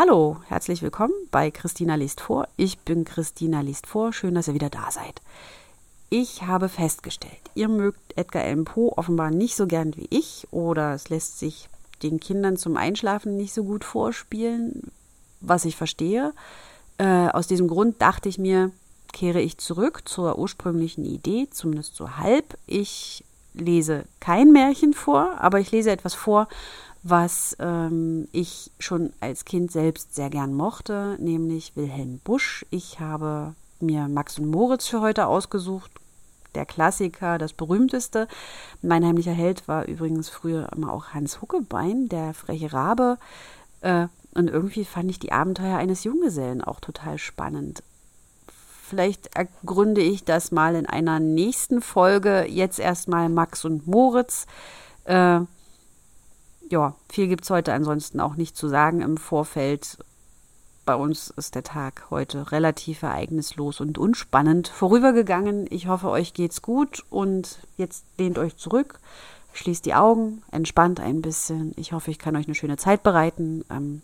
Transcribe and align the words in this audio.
Hallo, 0.00 0.36
herzlich 0.46 0.80
willkommen 0.82 1.12
bei 1.32 1.50
Christina 1.50 1.96
liest 1.96 2.20
vor. 2.20 2.46
Ich 2.56 2.78
bin 2.78 3.04
Christina 3.04 3.62
liest 3.62 3.88
vor. 3.88 4.12
Schön, 4.12 4.36
dass 4.36 4.46
ihr 4.46 4.54
wieder 4.54 4.70
da 4.70 4.92
seid. 4.92 5.20
Ich 6.08 6.42
habe 6.42 6.68
festgestellt, 6.68 7.40
ihr 7.56 7.66
mögt 7.66 8.16
Edgar 8.16 8.44
Allan 8.44 8.64
Poe 8.64 8.96
offenbar 8.96 9.32
nicht 9.32 9.56
so 9.56 9.66
gern 9.66 9.96
wie 9.96 10.06
ich 10.10 10.46
oder 10.52 10.94
es 10.94 11.08
lässt 11.08 11.40
sich 11.40 11.68
den 12.04 12.20
Kindern 12.20 12.56
zum 12.56 12.76
Einschlafen 12.76 13.36
nicht 13.36 13.52
so 13.52 13.64
gut 13.64 13.82
vorspielen, 13.82 14.92
was 15.40 15.64
ich 15.64 15.74
verstehe. 15.74 16.32
Äh, 16.98 17.30
aus 17.30 17.48
diesem 17.48 17.66
Grund 17.66 18.00
dachte 18.00 18.28
ich 18.28 18.38
mir, 18.38 18.70
kehre 19.12 19.40
ich 19.40 19.58
zurück 19.58 20.02
zur 20.04 20.38
ursprünglichen 20.38 21.04
Idee, 21.04 21.48
zumindest 21.50 21.96
so 21.96 22.18
halb. 22.18 22.56
Ich 22.68 23.24
lese 23.52 24.04
kein 24.20 24.52
Märchen 24.52 24.94
vor, 24.94 25.40
aber 25.40 25.58
ich 25.58 25.72
lese 25.72 25.90
etwas 25.90 26.14
vor, 26.14 26.46
was 27.02 27.56
ähm, 27.60 28.28
ich 28.32 28.70
schon 28.78 29.12
als 29.20 29.44
Kind 29.44 29.70
selbst 29.70 30.14
sehr 30.14 30.30
gern 30.30 30.54
mochte, 30.54 31.16
nämlich 31.20 31.76
Wilhelm 31.76 32.18
Busch. 32.24 32.66
Ich 32.70 33.00
habe 33.00 33.54
mir 33.80 34.08
Max 34.08 34.38
und 34.38 34.50
Moritz 34.50 34.86
für 34.86 35.00
heute 35.00 35.26
ausgesucht. 35.26 35.90
Der 36.54 36.66
Klassiker, 36.66 37.38
das 37.38 37.52
berühmteste. 37.52 38.26
Mein 38.82 39.04
heimlicher 39.04 39.32
Held 39.32 39.68
war 39.68 39.86
übrigens 39.86 40.28
früher 40.28 40.68
immer 40.74 40.92
auch 40.92 41.08
Hans 41.08 41.40
Huckebein, 41.40 42.08
der 42.08 42.34
freche 42.34 42.72
Rabe. 42.72 43.18
Äh, 43.80 44.08
und 44.34 44.48
irgendwie 44.48 44.84
fand 44.84 45.10
ich 45.10 45.18
die 45.18 45.32
Abenteuer 45.32 45.78
eines 45.78 46.04
Junggesellen 46.04 46.62
auch 46.62 46.80
total 46.80 47.18
spannend. 47.18 47.82
Vielleicht 48.88 49.36
ergründe 49.36 50.00
ich 50.00 50.24
das 50.24 50.50
mal 50.50 50.74
in 50.74 50.86
einer 50.86 51.20
nächsten 51.20 51.82
Folge. 51.82 52.46
Jetzt 52.48 52.78
erstmal 52.78 53.28
Max 53.28 53.64
und 53.64 53.86
Moritz. 53.86 54.46
Äh, 55.04 55.40
ja, 56.70 56.94
viel 57.08 57.28
gibt 57.28 57.44
es 57.44 57.50
heute 57.50 57.72
ansonsten 57.72 58.20
auch 58.20 58.36
nicht 58.36 58.56
zu 58.56 58.68
sagen 58.68 59.00
im 59.00 59.16
Vorfeld. 59.16 59.98
Bei 60.84 60.94
uns 60.94 61.30
ist 61.30 61.54
der 61.54 61.62
Tag 61.62 62.06
heute 62.10 62.50
relativ 62.52 63.02
ereignislos 63.02 63.80
und 63.80 63.98
unspannend 63.98 64.68
vorübergegangen. 64.68 65.66
Ich 65.70 65.86
hoffe, 65.86 66.08
euch 66.08 66.32
geht's 66.34 66.62
gut 66.62 67.04
und 67.10 67.58
jetzt 67.76 68.04
lehnt 68.16 68.38
euch 68.38 68.56
zurück, 68.56 68.98
schließt 69.52 69.84
die 69.84 69.94
Augen, 69.94 70.42
entspannt 70.50 71.00
ein 71.00 71.20
bisschen. 71.20 71.72
Ich 71.76 71.92
hoffe, 71.92 72.10
ich 72.10 72.18
kann 72.18 72.36
euch 72.36 72.46
eine 72.46 72.54
schöne 72.54 72.78
Zeit 72.78 73.02
bereiten 73.02 73.64
ähm, 73.70 74.02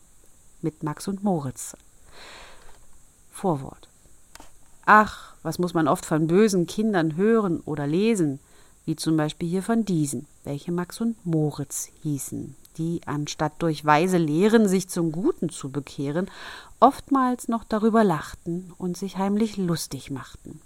mit 0.60 0.82
Max 0.82 1.08
und 1.08 1.22
Moritz. 1.22 1.76
Vorwort. 3.32 3.88
Ach, 4.84 5.34
was 5.42 5.58
muss 5.58 5.74
man 5.74 5.88
oft 5.88 6.04
von 6.04 6.26
bösen 6.26 6.66
Kindern 6.66 7.16
hören 7.16 7.60
oder 7.60 7.86
lesen, 7.86 8.40
wie 8.84 8.96
zum 8.96 9.16
Beispiel 9.16 9.48
hier 9.48 9.62
von 9.62 9.84
diesen, 9.84 10.27
welche 10.44 10.72
Max 10.72 11.00
und 11.00 11.24
Moritz 11.24 11.90
hießen, 12.02 12.54
die, 12.77 13.00
anstatt 13.06 13.54
durch 13.60 13.84
weise 13.84 14.18
Lehren 14.18 14.68
sich 14.68 14.88
zum 14.88 15.12
Guten 15.12 15.48
zu 15.48 15.70
bekehren, 15.70 16.30
oftmals 16.80 17.48
noch 17.48 17.64
darüber 17.64 18.05
lachten 18.05 18.72
und 18.78 18.96
sich 18.96 19.16
heimlich 19.16 19.56
lustig 19.56 20.10
machten. 20.10 20.60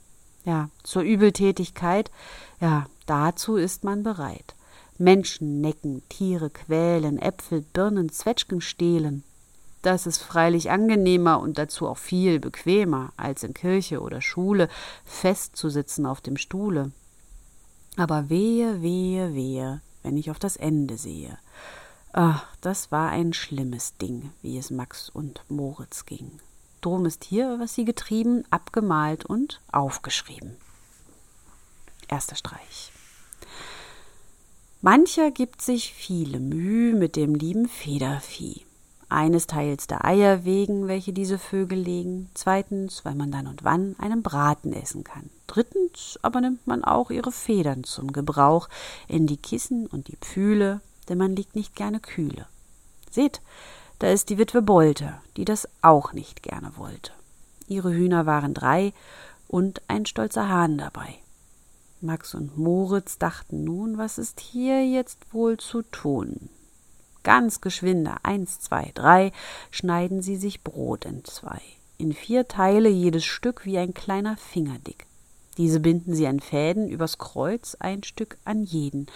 Ja, 0.44 0.70
zur 0.82 1.02
Übeltätigkeit, 1.02 2.10
ja, 2.60 2.86
dazu 3.06 3.56
ist 3.56 3.84
man 3.84 4.02
bereit. 4.02 4.54
Menschen 4.96 5.60
necken, 5.60 6.02
Tiere 6.08 6.50
quälen, 6.50 7.18
Äpfel, 7.18 7.64
Birnen, 7.72 8.10
Zwetschgen 8.10 8.60
stehlen, 8.60 9.22
das 9.82 10.06
ist 10.06 10.18
freilich 10.18 10.70
angenehmer 10.70 11.40
und 11.40 11.56
dazu 11.56 11.86
auch 11.86 11.98
viel 11.98 12.40
bequemer, 12.40 13.12
als 13.16 13.44
in 13.44 13.54
Kirche 13.54 14.00
oder 14.00 14.20
Schule 14.20 14.68
festzusitzen 15.04 16.04
auf 16.04 16.20
dem 16.20 16.36
Stuhle. 16.36 16.90
Aber 17.98 18.30
wehe, 18.30 18.80
wehe, 18.80 19.34
wehe, 19.34 19.80
wenn 20.04 20.16
ich 20.16 20.30
auf 20.30 20.38
das 20.38 20.56
Ende 20.56 20.96
sehe. 20.96 21.36
Ach, 22.12 22.46
das 22.60 22.92
war 22.92 23.10
ein 23.10 23.32
schlimmes 23.32 23.96
Ding, 23.96 24.30
wie 24.40 24.56
es 24.56 24.70
Max 24.70 25.10
und 25.10 25.42
Moritz 25.48 26.06
ging. 26.06 26.38
Drum 26.80 27.06
ist 27.06 27.24
hier, 27.24 27.56
was 27.58 27.74
sie 27.74 27.84
getrieben, 27.84 28.44
abgemalt 28.50 29.24
und 29.24 29.60
aufgeschrieben. 29.72 30.56
Erster 32.06 32.36
Streich. 32.36 32.92
Mancher 34.80 35.32
gibt 35.32 35.60
sich 35.60 35.92
viele 35.92 36.38
Mühe 36.38 36.94
mit 36.94 37.16
dem 37.16 37.34
lieben 37.34 37.68
Federvieh. 37.68 38.64
Eines 39.10 39.46
Teils 39.46 39.86
der 39.86 40.04
Eier 40.04 40.44
wegen, 40.44 40.86
welche 40.86 41.12
diese 41.12 41.38
Vögel 41.38 41.78
legen. 41.78 42.30
Zweitens, 42.34 43.04
weil 43.04 43.14
man 43.14 43.30
dann 43.30 43.46
und 43.46 43.64
wann 43.64 43.96
einen 43.98 44.22
Braten 44.22 44.72
essen 44.72 45.02
kann. 45.02 45.30
Drittens 45.46 46.18
aber 46.22 46.42
nimmt 46.42 46.66
man 46.66 46.84
auch 46.84 47.10
ihre 47.10 47.32
Federn 47.32 47.84
zum 47.84 48.12
Gebrauch 48.12 48.68
in 49.06 49.26
die 49.26 49.38
Kissen 49.38 49.86
und 49.86 50.08
die 50.08 50.16
Pfühle, 50.16 50.82
denn 51.08 51.16
man 51.16 51.34
liegt 51.34 51.56
nicht 51.56 51.74
gerne 51.74 52.00
kühle. 52.00 52.46
Seht, 53.10 53.40
da 53.98 54.10
ist 54.10 54.28
die 54.28 54.38
Witwe 54.38 54.60
Bolte, 54.60 55.14
die 55.36 55.46
das 55.46 55.68
auch 55.80 56.12
nicht 56.12 56.42
gerne 56.42 56.72
wollte. 56.76 57.12
Ihre 57.66 57.92
Hühner 57.92 58.26
waren 58.26 58.52
drei 58.52 58.92
und 59.48 59.80
ein 59.88 60.04
stolzer 60.04 60.48
Hahn 60.48 60.76
dabei. 60.76 61.14
Max 62.00 62.34
und 62.34 62.56
Moritz 62.56 63.18
dachten 63.18 63.64
nun, 63.64 63.98
was 63.98 64.18
ist 64.18 64.38
hier 64.38 64.86
jetzt 64.86 65.32
wohl 65.32 65.56
zu 65.56 65.82
tun? 65.82 66.50
Ganz 67.22 67.60
geschwinde, 67.60 68.16
eins, 68.22 68.60
zwei, 68.60 68.90
drei, 68.94 69.32
schneiden 69.70 70.22
sie 70.22 70.36
sich 70.36 70.62
Brot 70.62 71.04
in 71.04 71.24
zwei, 71.24 71.60
in 71.98 72.12
vier 72.12 72.48
Teile 72.48 72.88
jedes 72.88 73.24
Stück 73.24 73.64
wie 73.64 73.78
ein 73.78 73.94
kleiner 73.94 74.36
Finger 74.36 74.78
dick. 74.86 75.06
Diese 75.58 75.80
binden 75.80 76.14
sie 76.14 76.26
an 76.26 76.40
Fäden 76.40 76.88
übers 76.88 77.18
Kreuz 77.18 77.76
ein 77.80 78.04
Stück 78.04 78.38
an 78.44 78.62
jeden 78.62 79.06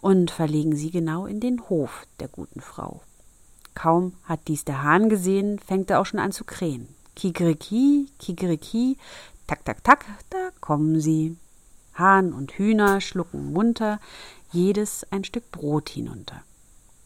und 0.00 0.30
verlegen 0.30 0.74
sie 0.74 0.90
genau 0.90 1.26
in 1.26 1.40
den 1.40 1.68
Hof 1.68 2.06
der 2.20 2.28
guten 2.28 2.60
Frau. 2.60 3.02
Kaum 3.74 4.14
hat 4.24 4.40
dies 4.48 4.64
der 4.64 4.82
Hahn 4.82 5.08
gesehen, 5.08 5.58
fängt 5.58 5.90
er 5.90 6.00
auch 6.00 6.06
schon 6.06 6.20
an 6.20 6.32
zu 6.32 6.44
krähen. 6.44 6.88
Kikeriki, 7.16 8.08
Kikeriki, 8.18 8.96
tak, 9.46 9.64
tak, 9.64 9.84
tak, 9.84 10.06
da 10.30 10.50
kommen 10.60 11.00
sie. 11.00 11.36
Hahn 11.94 12.32
und 12.32 12.52
Hühner 12.52 13.00
schlucken 13.00 13.52
munter 13.52 14.00
jedes 14.52 15.06
ein 15.10 15.24
Stück 15.24 15.50
Brot 15.50 15.90
hinunter 15.90 16.42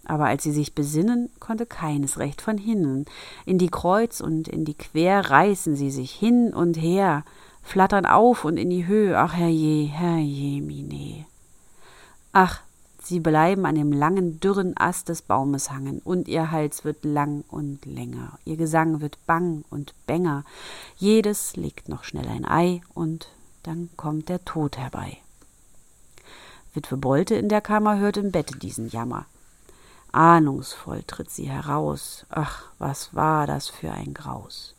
aber 0.09 0.27
als 0.27 0.43
sie 0.43 0.53
sich 0.53 0.75
besinnen, 0.75 1.31
konnte 1.39 1.67
keines 1.67 2.19
recht 2.19 2.41
von 2.41 2.59
hinnen. 2.59 3.05
In 3.47 3.59
die 3.59 3.69
Kreuz 3.69 4.21
und 4.21 4.49
in 4.49 4.65
die 4.65 4.75
Quer 4.75 5.31
reißen 5.31 5.77
sie 5.77 5.91
sich 5.91 6.11
hin 6.13 6.53
und 6.53 6.75
her, 6.75 7.25
flattern 7.63 8.07
auf 8.07 8.45
und 8.45 8.57
in 8.57 8.71
die 8.71 8.87
Höhe, 8.87 9.19
ach 9.19 9.35
herrje, 9.35 9.87
herrje, 9.87 10.63
mine. 10.63 11.27
Ach, 12.33 12.63
sie 13.03 13.21
bleiben 13.21 13.67
an 13.67 13.75
dem 13.75 13.93
langen, 13.93 14.41
dürren 14.41 14.77
Ast 14.77 15.09
des 15.11 15.23
Baumes 15.23 15.71
hangen, 15.71 16.01
und 16.01 16.29
ihr 16.29 16.51
Hals 16.51 16.85
wird 16.85 17.05
lang 17.05 17.45
und 17.49 17.85
länger, 17.85 18.39
ihr 18.45 18.57
Gesang 18.57 19.01
wird 19.01 19.19
bang 19.27 19.65
und 19.71 19.95
bänger, 20.07 20.45
jedes 20.97 21.57
legt 21.57 21.89
noch 21.89 22.05
schnell 22.05 22.29
ein 22.29 22.47
Ei, 22.47 22.81
und 22.95 23.29
dann 23.63 23.91
kommt 23.97 24.31
der 24.31 24.45
Tod 24.45 24.79
herbei. 24.79 25.19
Witwe 26.75 26.97
Bolte 26.97 27.35
in 27.35 27.49
der 27.49 27.61
Kammer 27.61 27.99
hört 27.99 28.17
im 28.17 28.31
Bette 28.31 28.59
diesen 28.59 28.89
Jammer. 28.89 29.27
Ahnungsvoll 30.13 31.03
tritt 31.07 31.31
sie 31.31 31.49
heraus. 31.49 32.27
Ach, 32.31 32.65
was 32.79 33.15
war 33.15 33.47
das 33.47 33.69
für 33.69 33.93
ein 33.93 34.15
Graus. 34.15 34.75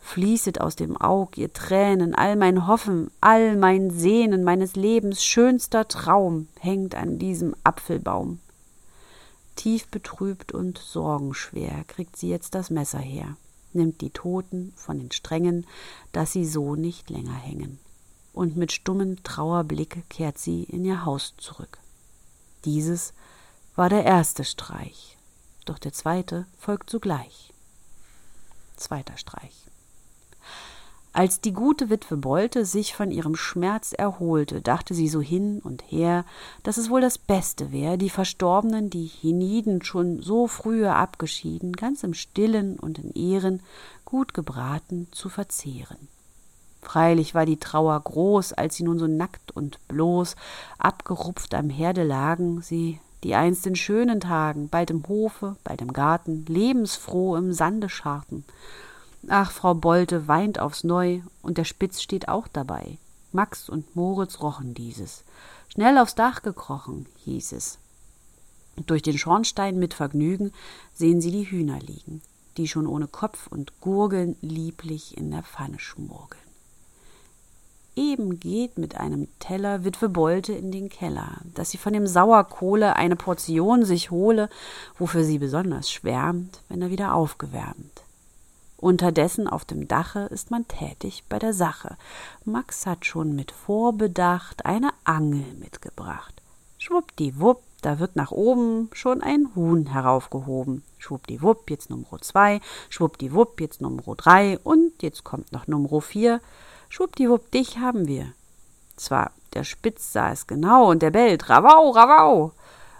Fließet 0.00 0.60
aus 0.60 0.76
dem 0.76 0.96
Aug 0.96 1.36
ihr 1.36 1.52
Tränen, 1.52 2.14
all 2.14 2.34
mein 2.36 2.66
Hoffen, 2.66 3.10
all 3.20 3.56
mein 3.56 3.90
Sehnen, 3.90 4.42
meines 4.42 4.74
Lebens 4.74 5.22
schönster 5.22 5.86
Traum 5.86 6.48
hängt 6.58 6.94
an 6.94 7.18
diesem 7.18 7.54
Apfelbaum. 7.62 8.40
Tief 9.56 9.86
betrübt 9.88 10.52
und 10.52 10.78
sorgenschwer 10.78 11.84
kriegt 11.86 12.16
sie 12.16 12.30
jetzt 12.30 12.54
das 12.54 12.70
Messer 12.70 12.98
her, 12.98 13.36
nimmt 13.72 14.00
die 14.00 14.10
Toten 14.10 14.72
von 14.74 14.98
den 14.98 15.12
Strängen, 15.12 15.66
dass 16.12 16.32
sie 16.32 16.46
so 16.46 16.74
nicht 16.74 17.10
länger 17.10 17.34
hängen. 17.34 17.78
Und 18.32 18.56
mit 18.56 18.72
stummem 18.72 19.22
Trauerblick 19.22 20.08
kehrt 20.08 20.38
sie 20.38 20.64
in 20.64 20.84
ihr 20.84 21.04
Haus 21.04 21.34
zurück. 21.36 21.78
Dieses 22.64 23.12
war 23.80 23.88
der 23.88 24.04
erste 24.04 24.44
Streich, 24.44 25.16
doch 25.64 25.78
der 25.78 25.94
zweite 25.94 26.44
folgt 26.58 26.90
sogleich. 26.90 27.50
Zweiter 28.76 29.16
Streich. 29.16 29.56
Als 31.14 31.40
die 31.40 31.54
gute 31.54 31.88
Witwe 31.88 32.18
Bolte 32.18 32.66
sich 32.66 32.94
von 32.94 33.10
ihrem 33.10 33.36
Schmerz 33.36 33.94
erholte, 33.96 34.60
dachte 34.60 34.92
sie 34.92 35.08
so 35.08 35.22
hin 35.22 35.60
und 35.64 35.82
her, 35.90 36.26
dass 36.62 36.76
es 36.76 36.90
wohl 36.90 37.00
das 37.00 37.16
Beste 37.16 37.72
wäre, 37.72 37.96
die 37.96 38.10
Verstorbenen, 38.10 38.90
die 38.90 39.06
hienieden 39.06 39.82
schon 39.82 40.20
so 40.20 40.46
frühe 40.46 40.94
abgeschieden, 40.94 41.72
ganz 41.72 42.02
im 42.02 42.12
Stillen 42.12 42.78
und 42.78 42.98
in 42.98 43.12
Ehren, 43.12 43.62
gut 44.04 44.34
gebraten 44.34 45.08
zu 45.10 45.30
verzehren. 45.30 46.08
Freilich 46.82 47.34
war 47.34 47.46
die 47.46 47.58
Trauer 47.58 47.98
groß, 47.98 48.52
als 48.52 48.74
sie 48.76 48.82
nun 48.82 48.98
so 48.98 49.06
nackt 49.06 49.52
und 49.52 49.78
bloß, 49.88 50.36
abgerupft 50.78 51.54
am 51.54 51.70
Herde 51.70 52.02
lagen, 52.02 52.60
sie 52.60 53.00
die 53.24 53.34
einst 53.34 53.66
in 53.66 53.76
schönen 53.76 54.20
Tagen, 54.20 54.68
bald 54.68 54.90
im 54.90 55.06
Hofe, 55.08 55.56
bald 55.64 55.82
im 55.82 55.92
Garten, 55.92 56.44
lebensfroh 56.46 57.36
im 57.36 57.52
Sande 57.52 57.88
scharten. 57.88 58.44
Ach, 59.28 59.50
Frau 59.50 59.74
Bolte 59.74 60.28
weint 60.28 60.58
aufs 60.58 60.84
Neu, 60.84 61.20
und 61.42 61.58
der 61.58 61.64
Spitz 61.64 62.00
steht 62.00 62.28
auch 62.28 62.48
dabei. 62.48 62.98
Max 63.32 63.68
und 63.68 63.94
Moritz 63.94 64.40
rochen 64.40 64.74
dieses. 64.74 65.24
Schnell 65.68 65.98
aufs 65.98 66.14
Dach 66.14 66.42
gekrochen, 66.42 67.06
hieß 67.24 67.52
es. 67.52 67.78
Durch 68.86 69.02
den 69.02 69.18
Schornstein 69.18 69.78
mit 69.78 69.94
Vergnügen 69.94 70.52
sehen 70.94 71.20
sie 71.20 71.30
die 71.30 71.50
Hühner 71.50 71.78
liegen. 71.80 72.22
die 72.56 72.68
schon 72.68 72.86
ohne 72.86 73.06
Kopf 73.06 73.46
und 73.46 73.80
Gurgeln 73.80 74.36
lieblich 74.40 75.16
in 75.16 75.30
der 75.30 75.42
Pfanne 75.42 75.78
schmurgeln. 75.78 76.49
Eben 78.00 78.40
geht 78.40 78.78
mit 78.78 78.96
einem 78.96 79.28
Teller 79.40 79.84
Witwe 79.84 80.08
Bolte 80.08 80.54
in 80.54 80.72
den 80.72 80.88
Keller, 80.88 81.42
dass 81.54 81.68
sie 81.68 81.76
von 81.76 81.92
dem 81.92 82.06
Sauerkohle 82.06 82.96
eine 82.96 83.14
Portion 83.14 83.84
sich 83.84 84.10
hole, 84.10 84.48
wofür 84.98 85.22
sie 85.22 85.38
besonders 85.38 85.90
schwärmt, 85.90 86.62
wenn 86.70 86.80
er 86.80 86.88
wieder 86.88 87.12
aufgewärmt. 87.12 88.02
Unterdessen 88.78 89.46
auf 89.46 89.66
dem 89.66 89.86
Dache 89.86 90.20
ist 90.20 90.50
man 90.50 90.66
tätig 90.66 91.24
bei 91.28 91.38
der 91.38 91.52
Sache. 91.52 91.98
Max 92.46 92.86
hat 92.86 93.04
schon 93.04 93.36
mit 93.36 93.50
Vorbedacht 93.52 94.64
eine 94.64 94.92
Angel 95.04 95.44
mitgebracht. 95.58 96.32
Schwuppdiwupp, 96.78 97.60
da 97.82 97.98
wird 97.98 98.16
nach 98.16 98.30
oben 98.30 98.88
schon 98.94 99.20
ein 99.22 99.50
Huhn 99.54 99.84
heraufgehoben. 99.88 100.84
Schwuppdiwupp, 100.96 101.68
jetzt 101.68 101.90
Nummer 101.90 102.22
zwei, 102.22 102.62
schwuppdiwupp, 102.88 103.60
jetzt 103.60 103.82
Nummer 103.82 104.14
drei 104.16 104.58
und 104.60 105.02
jetzt 105.02 105.22
kommt 105.22 105.52
noch 105.52 105.66
Nummer 105.66 106.00
vier. 106.00 106.40
Schwuppdiwupp, 106.90 107.52
dich 107.52 107.78
haben 107.78 108.08
wir. 108.08 108.32
Zwar, 108.96 109.30
der 109.54 109.62
Spitz 109.62 110.12
sah 110.12 110.32
es 110.32 110.48
genau 110.48 110.90
und 110.90 111.02
der 111.02 111.12
bellt, 111.12 111.48
Rawau, 111.48 111.90
Rawau, 111.90 112.52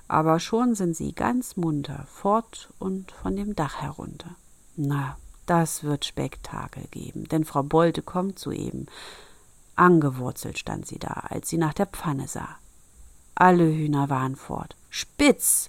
aber 0.06 0.38
schon 0.38 0.76
sind 0.76 0.96
sie 0.96 1.12
ganz 1.12 1.56
munter 1.56 2.06
fort 2.08 2.70
und 2.78 3.10
von 3.10 3.34
dem 3.34 3.56
Dach 3.56 3.82
herunter. 3.82 4.36
Na, 4.76 5.16
das 5.46 5.82
wird 5.82 6.04
Spektakel 6.04 6.84
geben, 6.92 7.24
denn 7.24 7.44
Frau 7.44 7.64
Bolte 7.64 8.00
kommt 8.00 8.38
soeben. 8.38 8.86
Angewurzelt 9.74 10.58
stand 10.58 10.86
sie 10.86 11.00
da, 11.00 11.24
als 11.28 11.48
sie 11.48 11.58
nach 11.58 11.74
der 11.74 11.86
Pfanne 11.86 12.28
sah. 12.28 12.58
Alle 13.34 13.64
Hühner 13.64 14.08
waren 14.08 14.36
fort. 14.36 14.76
Spitz! 14.88 15.68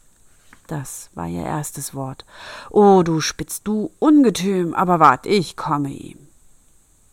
Das 0.68 1.10
war 1.16 1.28
ihr 1.28 1.44
erstes 1.44 1.96
Wort. 1.96 2.24
O 2.70 3.02
du 3.02 3.20
Spitz, 3.20 3.64
du 3.64 3.90
Ungetüm, 3.98 4.76
aber 4.76 5.00
wart, 5.00 5.26
ich 5.26 5.58
komme 5.58 5.90
ihm. 5.90 6.21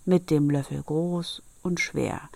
Mit 0.09 0.31
dem 0.31 0.49
Löffel 0.49 0.83
groß 0.83 1.43
und 1.63 1.81
schwer 1.81 2.31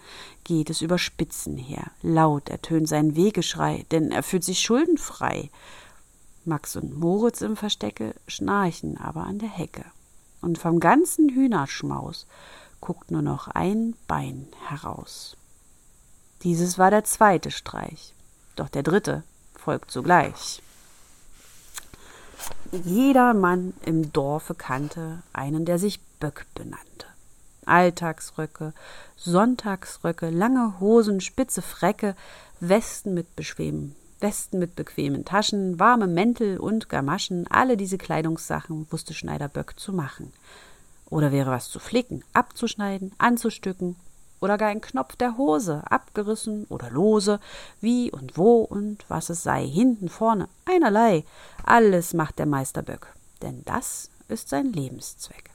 geht 0.44 0.68
es 0.68 0.82
über 0.82 0.98
Spitzen 0.98 1.56
her. 1.56 1.90
Laut 2.02 2.50
ertönt 2.50 2.86
sein 2.86 3.16
Wehgeschrei, 3.16 3.86
denn 3.90 4.10
er 4.10 4.22
fühlt 4.22 4.44
sich 4.44 4.60
schuldenfrei. 4.60 5.48
Max 6.44 6.76
und 6.76 7.00
Moritz 7.00 7.40
im 7.40 7.56
Verstecke 7.56 8.14
schnarchen 8.26 8.98
aber 8.98 9.22
an 9.22 9.38
der 9.38 9.48
Hecke 9.48 9.86
und 10.42 10.58
vom 10.58 10.80
ganzen 10.80 11.30
Hühnerschmaus 11.30 12.26
guckt 12.82 13.10
nur 13.10 13.22
noch 13.22 13.48
ein 13.48 13.94
Bein 14.06 14.48
heraus. 14.68 15.38
Dieses 16.42 16.76
war 16.76 16.90
der 16.90 17.04
zweite 17.04 17.50
Streich, 17.50 18.12
doch 18.54 18.68
der 18.68 18.82
dritte 18.82 19.22
folgt 19.54 19.90
sogleich. 19.90 20.60
Jeder 22.70 23.32
Mann 23.32 23.72
im 23.86 24.12
Dorfe 24.12 24.54
kannte 24.54 25.22
einen, 25.32 25.64
der 25.64 25.78
sich 25.78 26.02
Böck 26.20 26.44
benannte. 26.54 27.11
Alltagsröcke, 27.66 28.72
Sonntagsröcke, 29.16 30.30
lange 30.30 30.80
Hosen, 30.80 31.20
spitze 31.20 31.62
Frecke, 31.62 32.14
Westen 32.60 33.14
mit 33.14 33.36
beschwem 33.36 33.94
Westen 34.22 34.60
mit 34.60 34.76
bequemen 34.76 35.24
Taschen, 35.24 35.78
warme 35.78 36.06
Mäntel 36.06 36.58
und 36.58 36.88
Gamaschen, 36.88 37.46
alle 37.48 37.76
diese 37.76 37.98
Kleidungssachen 37.98 38.86
wusste 38.90 39.14
Schneider 39.14 39.48
Böck 39.48 39.78
zu 39.78 39.92
machen. 39.92 40.32
Oder 41.10 41.32
wäre 41.32 41.50
was 41.50 41.68
zu 41.68 41.78
flicken, 41.78 42.24
abzuschneiden, 42.32 43.12
anzustücken, 43.18 43.96
oder 44.40 44.58
gar 44.58 44.70
ein 44.70 44.80
Knopf 44.80 45.14
der 45.16 45.36
Hose, 45.36 45.82
abgerissen 45.88 46.64
oder 46.64 46.90
lose, 46.90 47.38
wie 47.80 48.10
und 48.10 48.36
wo 48.36 48.62
und 48.62 49.04
was 49.08 49.30
es 49.30 49.42
sei, 49.42 49.64
hinten, 49.64 50.08
vorne, 50.08 50.48
einerlei, 50.64 51.24
alles 51.64 52.12
macht 52.12 52.38
der 52.38 52.46
Meister 52.46 52.82
Böck, 52.82 53.14
denn 53.40 53.62
das 53.64 54.10
ist 54.28 54.48
sein 54.48 54.72
Lebenszweck. 54.72 55.51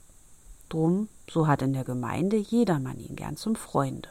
Drum, 0.68 1.08
so 1.30 1.46
hat 1.46 1.62
in 1.62 1.72
der 1.72 1.84
Gemeinde 1.84 2.36
jedermann 2.36 2.98
ihn 2.98 3.16
gern 3.16 3.36
zum 3.36 3.56
Freunde 3.56 4.08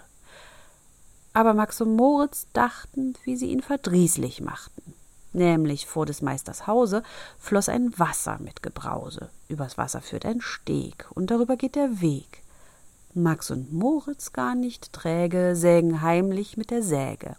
aber 1.37 1.53
Max 1.53 1.79
und 1.81 1.95
Moritz 1.95 2.47
dachten, 2.53 3.13
wie 3.23 3.37
sie 3.37 3.51
ihn 3.51 3.61
verdrießlich 3.61 4.41
machten. 4.41 4.95
Nämlich 5.33 5.85
vor 5.85 6.07
des 6.07 6.23
Meisters 6.23 6.65
Hause 6.65 7.03
floß 7.37 7.69
ein 7.69 7.93
Wasser 7.99 8.39
mit 8.39 8.63
Gebrause, 8.63 9.29
übers 9.47 9.77
Wasser 9.77 10.01
führt 10.01 10.25
ein 10.25 10.41
Steg, 10.41 11.05
und 11.13 11.29
darüber 11.29 11.55
geht 11.55 11.75
der 11.75 12.01
Weg. 12.01 12.41
Max 13.13 13.51
und 13.51 13.71
Moritz 13.71 14.33
gar 14.33 14.55
nicht 14.55 14.93
träge, 14.93 15.55
sägen 15.55 16.01
heimlich 16.01 16.57
mit 16.57 16.71
der 16.71 16.81
Säge. 16.81 17.35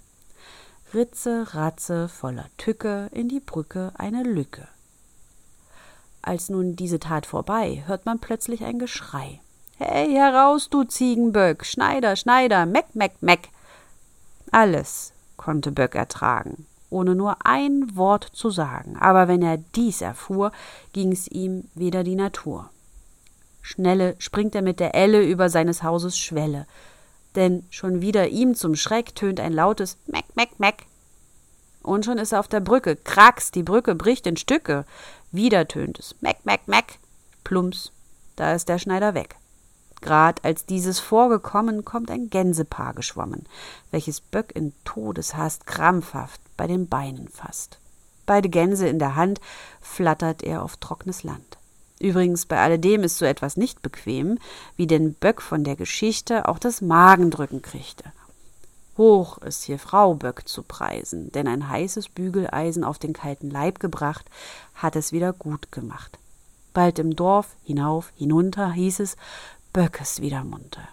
Ritze, 0.95 1.53
Ratze, 1.55 2.09
voller 2.09 2.47
Tücke, 2.57 3.09
in 3.11 3.29
die 3.29 3.41
Brücke 3.41 3.91
eine 3.97 4.23
Lücke. 4.23 4.69
Als 6.29 6.51
nun 6.51 6.77
diese 6.77 7.01
Tat 7.01 7.25
vorbei, 7.25 7.85
hört 7.87 8.05
man 8.05 8.19
plötzlich 8.19 8.63
ein 8.63 8.79
Geschrei. 8.79 9.41
Hey, 9.79 10.13
heraus, 10.13 10.69
du 10.69 10.85
Ziegenböck, 10.85 11.65
Schneider, 11.65 12.17
Schneider, 12.17 12.67
Meck, 12.67 12.95
Meck, 12.95 13.23
Meck. 13.23 13.49
Alles 14.51 15.15
konnte 15.39 15.73
Böck 15.73 15.95
ertragen, 15.95 16.67
ohne 16.91 17.15
nur 17.15 17.47
ein 17.47 17.97
Wort 17.97 18.25
zu 18.25 18.51
sagen, 18.51 18.99
aber 19.01 19.27
wenn 19.27 19.41
er 19.41 19.57
dies 19.57 20.03
erfuhr, 20.03 20.53
ging's 20.93 21.29
ihm 21.29 21.65
wieder 21.75 22.05
die 22.05 22.15
Natur. 22.15 22.69
Schnelle 23.63 24.15
springt 24.19 24.55
er 24.55 24.61
mit 24.61 24.81
der 24.81 24.95
Elle 24.95 25.23
über 25.23 25.49
seines 25.49 25.83
Hauses 25.83 26.19
Schwelle, 26.19 26.67
denn 27.37 27.65
schon 27.71 28.03
wieder 28.03 28.29
ihm 28.29 28.55
zum 28.55 28.75
Schreck 28.75 29.15
tönt 29.15 29.41
ein 29.41 29.55
lautes 29.55 29.97
Meck, 30.07 30.27
Meck, 30.37 30.61
Meck. 30.61 30.85
Und 31.83 32.05
schon 32.05 32.19
ist 32.19 32.33
er 32.33 32.41
auf 32.41 32.49
der 32.49 32.61
Brücke, 32.61 32.97
kracks, 32.97 33.51
die 33.51 33.63
Brücke 33.63 33.95
bricht 33.95 34.27
in 34.27 34.37
Stücke. 34.37 34.85
Wieder 35.31 35.69
tönt 35.69 35.99
es 35.99 36.15
Meck, 36.21 36.45
Meck, 36.45 36.67
Meck. 36.67 36.99
Plumps, 37.45 37.93
da 38.37 38.55
ist 38.55 38.69
der 38.69 38.79
Schneider 38.79 39.15
weg. 39.15 39.37
Grad 40.01 40.45
als 40.45 40.65
dieses 40.67 41.01
vorgekommen, 41.01 41.85
kommt 41.85 42.11
ein 42.11 42.31
Gänsepaar 42.31 42.95
geschwommen, 42.95 43.47
welches 43.91 44.21
Böck 44.21 44.53
in 44.55 44.73
Todeshast 44.85 45.67
krampfhaft 45.67 46.41
bei 46.57 46.67
den 46.67 46.89
Beinen 46.89 47.29
fasst. 47.29 47.79
Beide 48.27 48.49
Gänse 48.49 48.87
in 48.87 48.99
der 48.99 49.17
Hand 49.17 49.41
flattert 49.81 50.43
er 50.43 50.63
auf 50.63 50.77
trockenes 50.77 51.23
Land. 51.23 51.59
Übrigens, 52.01 52.47
bei 52.47 52.59
alledem 52.61 53.03
ist 53.03 53.19
so 53.19 53.25
etwas 53.25 53.57
nicht 53.57 53.83
bequem, 53.83 54.39
wie 54.77 54.87
denn 54.87 55.15
Böck 55.15 55.43
von 55.43 55.65
der 55.65 55.75
Geschichte 55.75 56.47
auch 56.47 56.59
das 56.59 56.81
Magendrücken 56.81 57.63
kriegte. 57.63 58.13
Hoch 58.99 59.39
ist 59.39 59.63
hier 59.63 59.79
Frau 59.79 60.15
Böck 60.15 60.47
zu 60.47 60.63
preisen, 60.63 61.31
denn 61.33 61.47
ein 61.47 61.69
heißes 61.69 62.09
Bügeleisen 62.09 62.85
auf 62.85 62.99
den 62.99 63.13
kalten 63.13 63.49
Leib 63.49 63.79
gebracht, 63.79 64.27
hat 64.75 64.97
es 64.97 65.13
wieder 65.13 65.33
gut 65.33 65.73
gemacht. 65.73 66.19
Bald 66.75 66.99
im 66.99 67.17
Dorf, 67.17 67.57
hinauf, 67.63 68.13
hinunter, 68.17 68.73
hieß 68.73 69.01
es, 69.01 69.17
Böckes 69.73 70.21
wieder 70.21 70.45
munter. 70.45 70.89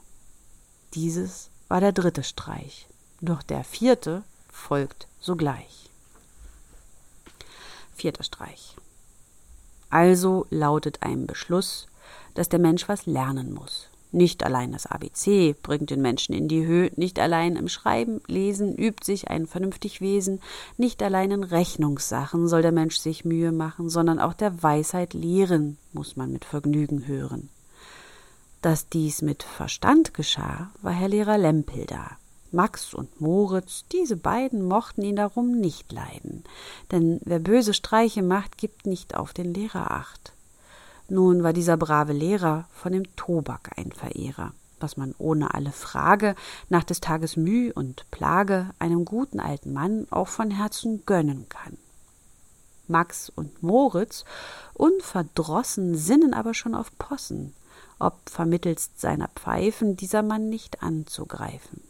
Dieses 0.93 1.49
war 1.67 1.81
der 1.81 1.91
dritte 1.91 2.23
Streich, 2.23 2.87
doch 3.21 3.41
der 3.41 3.63
vierte 3.63 4.23
folgt 4.49 5.07
sogleich. 5.19 5.89
Vierter 7.95 8.23
Streich. 8.23 8.75
Also 9.89 10.45
lautet 10.49 11.01
ein 11.01 11.25
Beschluss, 11.25 11.87
dass 12.35 12.49
der 12.49 12.59
Mensch 12.59 12.87
was 12.87 13.05
lernen 13.05 13.53
muss. 13.53 13.89
Nicht 14.15 14.45
allein 14.45 14.71
das 14.71 14.85
ABC 14.85 15.57
bringt 15.61 15.89
den 15.89 16.01
Menschen 16.01 16.33
in 16.33 16.47
die 16.47 16.65
Höhe, 16.65 16.89
nicht 16.95 17.19
allein 17.19 17.57
im 17.57 17.67
Schreiben, 17.67 18.21
Lesen 18.27 18.73
übt 18.73 19.03
sich 19.03 19.27
ein 19.27 19.45
vernünftig 19.45 19.99
Wesen, 19.99 20.39
nicht 20.77 21.03
allein 21.03 21.31
in 21.31 21.43
Rechnungssachen 21.43 22.47
soll 22.47 22.61
der 22.61 22.71
Mensch 22.71 22.95
sich 22.95 23.25
Mühe 23.25 23.51
machen, 23.51 23.89
sondern 23.89 24.19
auch 24.19 24.33
der 24.33 24.63
Weisheit 24.63 25.13
lehren 25.13 25.77
muss 25.91 26.15
man 26.15 26.31
mit 26.31 26.45
Vergnügen 26.45 27.07
hören. 27.07 27.49
Dass 28.61 28.87
dies 28.87 29.21
mit 29.21 29.43
Verstand 29.43 30.13
geschah, 30.13 30.71
war 30.81 30.93
Herr 30.93 31.09
Lehrer 31.09 31.37
Lempel 31.37 31.85
da. 31.85 32.11
Max 32.53 32.93
und 32.93 33.19
Moritz, 33.19 33.83
diese 33.91 34.15
beiden 34.15 34.65
mochten 34.65 35.01
ihn 35.01 35.17
darum 35.17 35.59
nicht 35.59 35.91
leiden, 35.91 36.45
denn 36.89 37.19
wer 37.25 37.39
böse 37.39 37.73
Streiche 37.73 38.23
macht, 38.23 38.57
gibt 38.57 38.85
nicht 38.85 39.13
auf 39.13 39.33
den 39.33 39.53
Lehrer 39.53 39.91
acht. 39.91 40.34
Nun 41.07 41.43
war 41.43 41.53
dieser 41.53 41.77
brave 41.77 42.13
Lehrer 42.13 42.67
von 42.73 42.91
dem 42.91 43.15
Tobak 43.15 43.71
ein 43.77 43.91
Verehrer, 43.91 44.53
was 44.79 44.97
man 44.97 45.13
ohne 45.19 45.53
alle 45.53 45.71
Frage 45.71 46.35
nach 46.69 46.83
des 46.83 46.99
Tages 46.99 47.37
Müh 47.37 47.71
und 47.73 48.09
Plage 48.09 48.71
einem 48.79 49.05
guten 49.05 49.39
alten 49.39 49.71
Mann 49.71 50.07
auch 50.09 50.27
von 50.27 50.49
Herzen 50.49 51.05
gönnen 51.05 51.47
kann. 51.47 51.77
Max 52.87 53.29
und 53.29 53.61
Moritz, 53.63 54.25
unverdrossen, 54.73 55.95
sinnen 55.95 56.33
aber 56.33 56.53
schon 56.53 56.75
auf 56.75 56.95
Possen, 56.97 57.53
ob 57.99 58.29
vermittelst 58.29 58.99
seiner 58.99 59.29
Pfeifen 59.29 59.95
dieser 59.97 60.23
Mann 60.23 60.49
nicht 60.49 60.81
anzugreifen. 60.83 61.81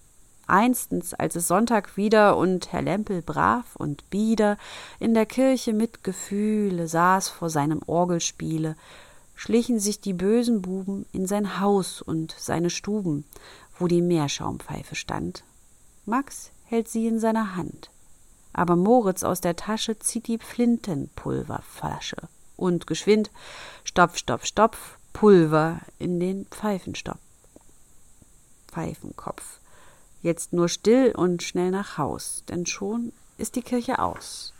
Einstens, 0.48 1.14
als 1.14 1.36
es 1.36 1.48
Sonntag 1.48 1.98
wieder 1.98 2.38
und 2.38 2.72
Herr 2.72 2.84
Lempel 2.84 3.24
brav 3.24 3.76
und 3.78 4.08
bieder 4.12 4.58
in 5.00 5.16
der 5.16 5.26
Kirche 5.26 5.74
mit 5.74 6.04
Gefühle 6.04 6.88
saß 6.88 7.30
vor 7.30 7.50
seinem 7.50 7.82
Orgelspiele, 7.86 8.76
schlichen 9.36 9.80
sich 9.80 10.00
die 10.00 10.14
bösen 10.14 10.62
Buben 10.62 11.06
in 11.12 11.28
sein 11.28 11.60
Haus 11.60 12.02
und 12.02 12.36
seine 12.38 12.70
Stuben, 12.70 13.26
wo 13.78 13.88
die 13.88 14.02
Meerschaumpfeife 14.02 14.96
stand. 14.96 15.44
Max 16.06 16.52
hält 16.66 16.88
sie 16.88 17.08
in 17.08 17.20
seiner 17.20 17.56
Hand, 17.56 17.90
aber 18.54 18.76
Moritz 18.76 19.24
aus 19.24 19.42
der 19.42 19.56
Tasche 19.56 20.00
zieht 20.00 20.28
die 20.28 20.38
Flintenpulverflasche 20.38 22.18
und 22.56 22.88
geschwind 22.88 23.30
Stopf, 23.84 24.18
Stopf, 24.18 24.46
Stopf, 24.46 24.98
Pulver 25.14 25.80
in 26.00 26.20
den 26.20 26.46
Pfeifenstopp. 26.48 27.20
Pfeifenkopf. 28.68 29.60
Jetzt 30.22 30.54
nur 30.54 30.70
still 30.70 31.14
und 31.16 31.44
schnell 31.44 31.72
nach 31.72 31.98
Haus, 31.98 32.44
denn 32.50 32.66
schon 32.66 33.14
ist 33.38 33.56
die 33.56 33.62
Kirche 33.62 34.00
aus. 34.00 34.54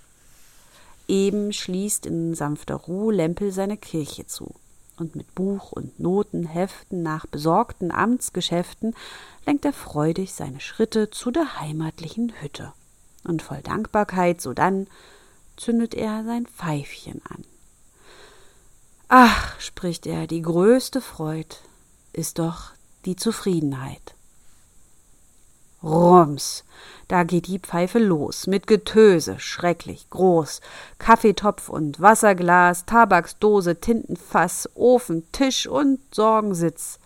Eben 1.08 1.54
schließt 1.54 2.06
in 2.06 2.34
sanfter 2.36 2.76
Ruhe 2.76 3.14
Lempel 3.14 3.52
seine 3.52 3.78
Kirche 3.78 4.26
zu. 4.26 4.56
Und 4.98 5.16
mit 5.16 5.36
Buch 5.36 5.72
und 5.72 6.00
Noten, 6.00 6.46
Heften 6.46 7.04
nach 7.04 7.26
besorgten 7.26 7.92
Amtsgeschäften 7.92 8.96
lenkt 9.46 9.66
er 9.66 9.74
freudig 9.74 10.34
seine 10.34 10.62
Schritte 10.62 11.10
zu 11.10 11.32
der 11.32 11.60
heimatlichen 11.60 12.34
Hütte. 12.42 12.72
Und 13.26 13.42
voll 13.42 13.62
Dankbarkeit 13.62 14.40
sodann 14.40 14.88
zündet 15.58 15.94
er 15.94 16.24
sein 16.24 16.46
Pfeifchen 16.46 17.22
an. 17.28 17.44
Ach, 19.08 19.60
spricht 19.60 20.06
er, 20.06 20.28
die 20.28 20.42
größte 20.42 21.02
Freud 21.02 21.56
ist 22.14 22.40
doch 22.40 22.72
die 23.06 23.16
Zufriedenheit. 23.16 24.16
Rums, 25.86 26.64
da 27.08 27.24
geht 27.24 27.46
die 27.46 27.60
Pfeife 27.60 28.00
los, 28.00 28.48
mit 28.48 28.66
Getöse, 28.66 29.40
schrecklich 29.40 30.10
groß. 30.10 30.62
Kaffeetopf 30.98 31.70
und 31.70 32.02
Wasserglas, 32.02 32.86
Tabaksdose, 32.86 33.80
Tintenfass, 33.80 34.68
Ofen, 34.74 35.32
Tisch 35.32 35.68
und 35.68 36.00
Sorgensitz. 36.14 36.98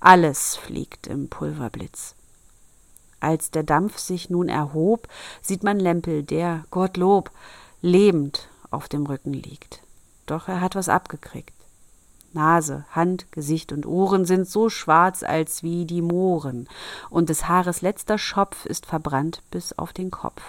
Alles 0.00 0.56
fliegt 0.56 1.06
im 1.06 1.30
Pulverblitz. 1.30 2.14
Als 3.20 3.50
der 3.50 3.62
Dampf 3.62 3.98
sich 3.98 4.28
nun 4.28 4.48
erhob, 4.48 5.08
sieht 5.40 5.64
man 5.64 5.80
Lempel, 5.80 6.22
der, 6.22 6.64
Gottlob, 6.70 7.30
lebend 7.80 8.48
auf 8.70 8.88
dem 8.88 9.06
Rücken 9.06 9.32
liegt. 9.32 9.82
Doch 10.26 10.48
er 10.48 10.60
hat 10.60 10.74
was 10.74 10.90
abgekriegt. 10.90 11.57
Nase, 12.38 12.84
Hand, 12.92 13.32
Gesicht 13.32 13.72
und 13.72 13.84
Ohren 13.84 14.24
sind 14.24 14.48
so 14.48 14.68
schwarz 14.68 15.24
als 15.24 15.64
wie 15.64 15.84
die 15.86 16.02
Mooren, 16.02 16.68
und 17.10 17.30
des 17.30 17.48
Haares 17.48 17.82
letzter 17.82 18.16
Schopf 18.16 18.64
ist 18.64 18.86
verbrannt 18.86 19.42
bis 19.50 19.76
auf 19.76 19.92
den 19.92 20.12
Kopf. 20.12 20.42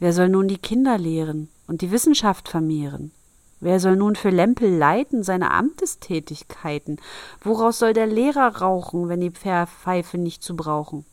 Wer 0.00 0.12
soll 0.12 0.28
nun 0.28 0.48
die 0.48 0.58
Kinder 0.58 0.98
lehren 0.98 1.48
und 1.68 1.82
die 1.82 1.92
Wissenschaft 1.92 2.48
vermehren? 2.48 3.12
Wer 3.60 3.78
soll 3.78 3.94
nun 3.94 4.16
für 4.16 4.30
Lempel 4.30 4.68
leiten 4.76 5.22
seine 5.22 5.52
Amtestätigkeiten? 5.52 7.00
Woraus 7.40 7.78
soll 7.78 7.92
der 7.92 8.06
Lehrer 8.06 8.56
rauchen, 8.56 9.08
wenn 9.08 9.20
die 9.20 9.30
Pfeife 9.30 10.18
nicht 10.18 10.42
zu 10.42 10.56
brauchen? 10.56 11.06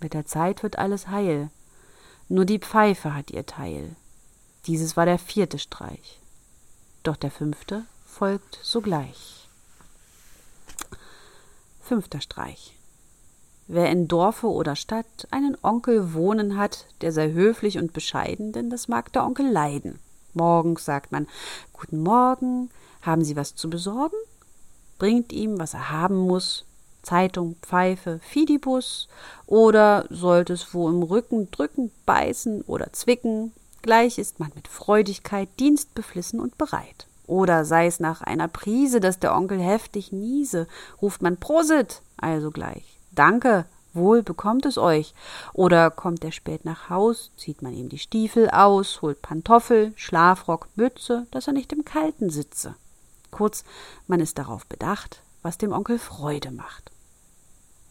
Mit 0.00 0.12
der 0.12 0.26
Zeit 0.26 0.62
wird 0.62 0.78
alles 0.78 1.08
heil. 1.08 1.48
Nur 2.28 2.44
die 2.44 2.58
Pfeife 2.58 3.14
hat 3.14 3.30
ihr 3.30 3.46
Teil. 3.46 3.96
Dieses 4.66 4.96
war 4.96 5.06
der 5.06 5.18
vierte 5.18 5.58
Streich 5.58 6.21
doch 7.02 7.16
der 7.16 7.30
fünfte 7.30 7.84
folgt 8.06 8.58
sogleich. 8.62 9.48
Fünfter 11.80 12.20
Streich. 12.20 12.76
Wer 13.68 13.90
in 13.90 14.08
Dorfe 14.08 14.48
oder 14.48 14.76
Stadt 14.76 15.28
einen 15.30 15.56
Onkel 15.62 16.14
wohnen 16.14 16.56
hat, 16.56 16.86
der 17.00 17.12
sei 17.12 17.32
höflich 17.32 17.78
und 17.78 17.92
bescheiden, 17.92 18.52
denn 18.52 18.70
das 18.70 18.88
mag 18.88 19.12
der 19.12 19.24
Onkel 19.24 19.50
leiden. 19.50 19.98
Morgens 20.34 20.84
sagt 20.84 21.12
man 21.12 21.26
Guten 21.72 22.02
Morgen, 22.02 22.70
haben 23.02 23.24
Sie 23.24 23.36
was 23.36 23.54
zu 23.54 23.70
besorgen? 23.70 24.16
Bringt 24.98 25.32
ihm, 25.32 25.58
was 25.58 25.74
er 25.74 25.90
haben 25.90 26.16
muss, 26.16 26.64
Zeitung, 27.02 27.56
Pfeife, 27.62 28.20
Fidibus, 28.22 29.08
oder 29.46 30.06
sollte 30.10 30.52
es 30.52 30.72
wo 30.72 30.88
im 30.88 31.02
Rücken 31.02 31.50
drücken, 31.50 31.90
beißen 32.06 32.62
oder 32.62 32.92
zwicken, 32.92 33.52
Gleich 33.82 34.18
ist 34.18 34.38
man 34.38 34.52
mit 34.54 34.68
Freudigkeit 34.68 35.48
dienstbeflissen 35.58 36.40
und 36.40 36.56
bereit. 36.56 37.06
Oder 37.26 37.64
sei 37.64 37.86
es 37.86 37.98
nach 37.98 38.22
einer 38.22 38.48
Prise, 38.48 39.00
dass 39.00 39.18
der 39.18 39.34
Onkel 39.34 39.60
heftig 39.60 40.12
niese, 40.12 40.68
ruft 41.00 41.22
man 41.22 41.36
Prosit, 41.36 42.02
also 42.16 42.50
gleich. 42.50 42.98
Danke, 43.10 43.64
wohl 43.92 44.22
bekommt 44.22 44.66
es 44.66 44.78
euch. 44.78 45.14
Oder 45.52 45.90
kommt 45.90 46.24
er 46.24 46.32
spät 46.32 46.64
nach 46.64 46.90
Haus, 46.90 47.32
zieht 47.36 47.62
man 47.62 47.74
ihm 47.74 47.88
die 47.88 47.98
Stiefel 47.98 48.50
aus, 48.50 49.02
holt 49.02 49.20
Pantoffel, 49.20 49.92
Schlafrock, 49.96 50.68
Mütze, 50.76 51.26
dass 51.30 51.46
er 51.46 51.52
nicht 51.52 51.72
im 51.72 51.84
Kalten 51.84 52.30
sitze. 52.30 52.74
Kurz, 53.30 53.64
man 54.06 54.20
ist 54.20 54.38
darauf 54.38 54.66
bedacht, 54.66 55.22
was 55.42 55.58
dem 55.58 55.72
Onkel 55.72 55.98
Freude 55.98 56.52
macht. 56.52 56.92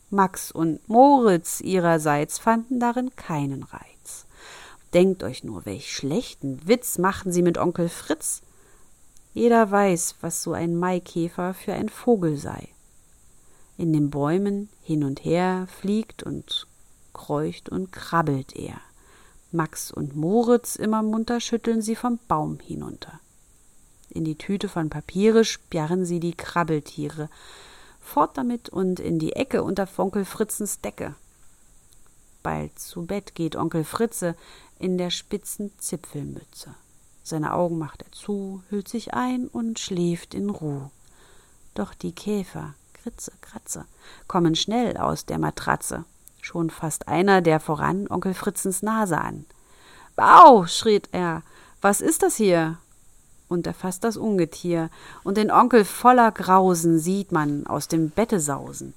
Max 0.10 0.52
und 0.52 0.88
Moritz 0.88 1.62
ihrerseits 1.62 2.38
fanden 2.38 2.80
darin 2.80 3.16
keinen 3.16 3.64
Reiz. 3.64 3.91
Denkt 4.94 5.24
euch 5.24 5.44
nur, 5.44 5.66
welch 5.66 5.94
schlechten 5.94 6.68
Witz 6.68 6.98
machten 6.98 7.32
sie 7.32 7.42
mit 7.42 7.58
Onkel 7.58 7.88
Fritz. 7.88 8.42
Jeder 9.34 9.72
weiß, 9.72 10.16
was 10.20 10.44
so 10.44 10.52
ein 10.52 10.76
Maikäfer 10.76 11.54
für 11.54 11.74
ein 11.74 11.88
Vogel 11.88 12.38
sei. 12.38 12.68
In 13.78 13.94
den 13.94 14.10
Bäumen 14.10 14.70
hin 14.82 15.04
und 15.06 15.24
her 15.24 15.68
fliegt 15.80 16.24
und 16.24 16.68
kreucht 17.14 17.70
und 17.70 17.92
krabbelt 17.92 18.56
er. 18.56 18.82
Max 19.52 19.92
und 19.92 20.16
Moritz 20.16 20.76
immer 20.76 21.04
munter 21.04 21.40
schütteln 21.40 21.82
sie 21.82 21.96
vom 21.96 22.20
Baum 22.28 22.60
hinunter. 22.60 23.20
In 24.10 24.26
die 24.26 24.38
Tüte 24.38 24.68
von 24.68 24.90
Papiere 24.90 25.46
sperren 25.46 26.06
sie 26.06 26.20
die 26.20 26.36
Krabbeltiere. 26.36 27.30
Fort 28.02 28.38
damit 28.38 28.68
und 28.70 29.00
in 29.00 29.20
die 29.20 29.34
Ecke 29.34 29.64
unter 29.64 29.88
Onkel 29.98 30.26
Fritzens 30.26 30.82
Decke. 30.82 31.16
Bald 32.44 32.80
zu 32.80 33.06
Bett 33.06 33.36
geht 33.36 33.56
Onkel 33.56 33.84
Fritze, 33.84 34.36
in 34.80 34.98
der 34.98 35.10
spitzen 35.10 35.72
Zipfelmütze. 35.78 36.74
Seine 37.24 37.54
Augen 37.54 37.78
macht 37.78 38.02
er 38.02 38.12
zu, 38.12 38.64
hüllt 38.70 38.88
sich 38.88 39.14
ein 39.14 39.48
und 39.48 39.80
schläft 39.80 40.34
in 40.34 40.50
Ruh. 40.50 40.90
Doch 41.76 41.94
die 41.94 42.14
Käfer, 42.14 42.74
Kritze, 42.94 43.32
Kratze, 43.42 43.86
kommen 44.28 44.56
schnell 44.56 44.98
aus 44.98 45.26
der 45.26 45.38
Matratze. 45.38 46.04
Schon 46.42 46.70
fasst 46.70 47.08
einer 47.08 47.42
der 47.42 47.60
voran 47.60 48.08
Onkel 48.10 48.34
Fritzens 48.34 48.82
Nase 48.82 49.20
an. 49.20 49.46
Bau, 50.16 50.66
schriet 50.66 51.10
er, 51.12 51.44
was 51.82 52.02
ist 52.02 52.24
das 52.24 52.36
hier? 52.36 52.78
Und 53.48 53.68
er 53.68 53.74
fasst 53.74 54.04
das 54.04 54.18
Ungetier, 54.18 54.90
und 55.24 55.38
den 55.38 55.52
Onkel 55.52 55.86
voller 55.86 56.32
Grausen 56.32 57.00
sieht 57.00 57.32
man 57.32 57.68
aus 57.68 57.88
dem 57.88 58.10
Bette 58.10 58.40
sausen. 58.40 58.94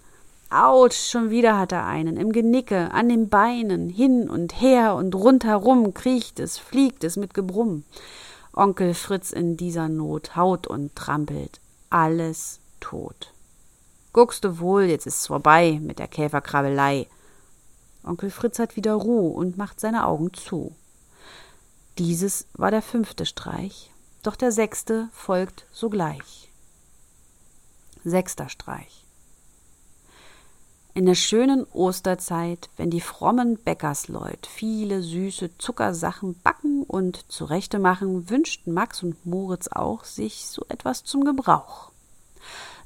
Autsch, 0.54 1.10
schon 1.10 1.30
wieder 1.30 1.58
hat 1.58 1.72
er 1.72 1.84
einen, 1.84 2.16
im 2.16 2.30
Genicke, 2.30 2.92
an 2.92 3.08
den 3.08 3.28
Beinen, 3.28 3.88
hin 3.88 4.30
und 4.30 4.60
her 4.60 4.94
und 4.94 5.12
rundherum 5.16 5.94
kriecht 5.94 6.38
es, 6.38 6.58
fliegt 6.58 7.02
es 7.02 7.16
mit 7.16 7.34
Gebrumm. 7.34 7.84
Onkel 8.52 8.94
Fritz 8.94 9.32
in 9.32 9.56
dieser 9.56 9.88
Not 9.88 10.36
haut 10.36 10.68
und 10.68 10.94
trampelt, 10.94 11.60
alles 11.90 12.60
tot. 12.78 13.32
Guckst 14.12 14.44
du 14.44 14.60
wohl, 14.60 14.84
jetzt 14.84 15.08
ist's 15.08 15.26
vorbei 15.26 15.80
mit 15.82 15.98
der 15.98 16.06
Käferkrabbelei. 16.06 17.08
Onkel 18.04 18.30
Fritz 18.30 18.60
hat 18.60 18.76
wieder 18.76 18.94
Ruhe 18.94 19.32
und 19.34 19.58
macht 19.58 19.80
seine 19.80 20.06
Augen 20.06 20.32
zu. 20.34 20.76
Dieses 21.98 22.46
war 22.54 22.70
der 22.70 22.82
fünfte 22.82 23.26
Streich, 23.26 23.90
doch 24.22 24.36
der 24.36 24.52
sechste 24.52 25.08
folgt 25.12 25.66
sogleich. 25.72 26.52
Sechster 28.04 28.48
Streich. 28.48 29.03
In 30.96 31.06
der 31.06 31.16
schönen 31.16 31.64
Osterzeit, 31.72 32.70
wenn 32.76 32.88
die 32.88 33.00
frommen 33.00 33.58
Bäckersleut 33.58 34.46
viele 34.46 35.02
süße 35.02 35.58
Zuckersachen 35.58 36.38
backen 36.44 36.84
und 36.84 37.32
zurechte 37.32 37.80
machen, 37.80 38.30
wünschten 38.30 38.72
Max 38.72 39.02
und 39.02 39.26
Moritz 39.26 39.66
auch 39.66 40.04
sich 40.04 40.46
so 40.46 40.64
etwas 40.68 41.02
zum 41.02 41.24
Gebrauch. 41.24 41.90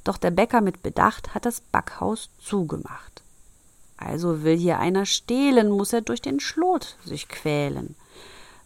Doch 0.03 0.17
der 0.17 0.31
Bäcker 0.31 0.61
mit 0.61 0.81
Bedacht 0.81 1.35
hat 1.35 1.45
das 1.45 1.61
Backhaus 1.61 2.31
zugemacht. 2.39 3.21
Also 3.95 4.41
will 4.41 4.57
hier 4.57 4.79
einer 4.79 5.05
stehlen, 5.05 5.69
muss 5.69 5.93
er 5.93 6.01
durch 6.01 6.23
den 6.23 6.39
Schlot 6.39 6.97
sich 7.05 7.27
quälen. 7.27 7.95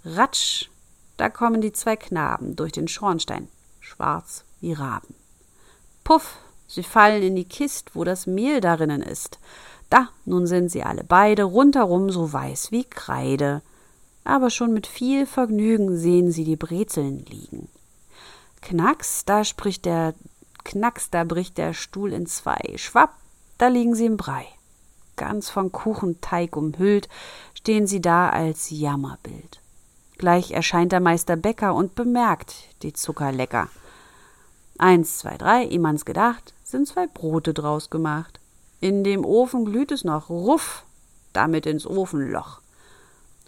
Ratsch, 0.06 0.70
da 1.18 1.28
kommen 1.28 1.60
die 1.60 1.74
zwei 1.74 1.98
Knaben 1.98 2.56
durch 2.56 2.72
den 2.72 2.88
Schornstein, 2.88 3.50
schwarz 3.82 4.46
wie 4.62 4.72
Raben. 4.72 5.16
Puff, 6.06 6.38
Sie 6.74 6.82
fallen 6.82 7.22
in 7.22 7.36
die 7.36 7.46
Kist, 7.46 7.92
wo 7.94 8.04
das 8.04 8.26
Mehl 8.26 8.60
darinnen 8.60 9.04
ist. 9.04 9.38
Da, 9.92 10.10
nun 10.26 10.48
sind 10.48 10.70
sie 10.70 10.82
alle 10.82 11.04
beide 11.04 11.44
rundherum 11.44 12.10
so 12.10 12.34
weiß 12.34 12.72
wie 12.72 12.84
Kreide. 12.84 13.62
Aber 14.24 14.50
schon 14.50 14.74
mit 14.74 14.88
viel 14.88 15.28
Vergnügen 15.28 15.96
sehen 15.96 16.32
sie 16.32 16.46
die 16.46 16.56
Brezeln 16.56 17.20
liegen. 17.26 17.70
Knacks, 18.62 19.24
da 19.24 19.44
spricht 19.44 19.86
der 19.86 20.16
Knacks, 20.64 21.12
da 21.12 21.26
bricht 21.26 21.60
der 21.60 21.76
Stuhl 21.76 22.12
in 22.12 22.26
zwei. 22.26 22.60
Schwapp, 22.78 23.14
da 23.60 23.68
liegen 23.68 23.94
sie 23.94 24.08
im 24.08 24.18
Brei. 24.18 24.48
Ganz 25.16 25.52
von 25.52 25.72
Kuchenteig 25.72 26.56
umhüllt, 26.58 27.08
stehen 27.54 27.86
sie 27.86 28.02
da 28.02 28.30
als 28.30 28.72
Jammerbild. 28.72 29.60
Gleich 30.18 30.50
erscheint 30.50 30.92
der 30.92 31.02
Meister 31.02 31.36
Bäcker 31.36 31.76
und 31.76 31.94
bemerkt 31.94 32.56
die 32.82 32.94
Zuckerlecker. 32.94 33.70
Eins, 34.80 35.20
zwei, 35.20 35.38
drei, 35.38 35.66
ihm 35.66 35.86
ans 35.86 36.06
gedacht, 36.06 36.53
sind 36.74 36.88
zwei 36.88 37.06
Brote 37.08 37.54
draus 37.54 37.90
gemacht. 37.90 38.40
In 38.82 39.04
dem 39.04 39.24
Ofen 39.24 39.64
glüht 39.64 39.92
es 39.92 40.04
noch, 40.04 40.30
ruff, 40.30 40.84
damit 41.32 41.68
ins 41.68 41.86
Ofenloch. 41.86 42.62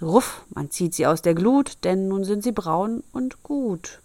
Ruff, 0.01 0.45
man 0.53 0.69
zieht 0.69 0.93
sie 0.93 1.07
aus 1.07 1.23
der 1.23 1.33
Glut, 1.33 1.83
denn 1.83 2.07
nun 2.07 2.23
sind 2.23 2.43
sie 2.43 2.51
braun 2.51 3.03
und 3.11 3.41
gut. 3.41 3.99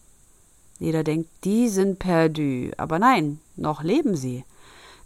Jeder 0.79 1.05
denkt, 1.05 1.29
die 1.45 1.69
sind 1.69 1.99
perdu, 1.99 2.71
aber 2.79 2.99
nein, 2.99 3.41
noch 3.57 3.83
leben 3.83 4.17
sie. 4.17 4.45